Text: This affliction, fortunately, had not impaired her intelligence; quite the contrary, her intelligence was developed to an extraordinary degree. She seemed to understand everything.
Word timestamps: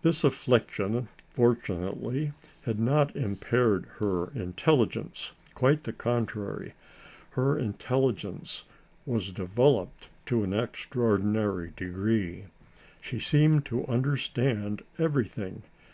This 0.00 0.24
affliction, 0.24 1.08
fortunately, 1.34 2.32
had 2.62 2.80
not 2.80 3.14
impaired 3.14 3.84
her 3.98 4.30
intelligence; 4.30 5.32
quite 5.54 5.82
the 5.84 5.92
contrary, 5.92 6.72
her 7.32 7.58
intelligence 7.58 8.64
was 9.04 9.30
developed 9.30 10.08
to 10.24 10.42
an 10.42 10.54
extraordinary 10.54 11.74
degree. 11.76 12.44
She 13.02 13.18
seemed 13.18 13.66
to 13.66 13.84
understand 13.86 14.80
everything. 14.96 15.64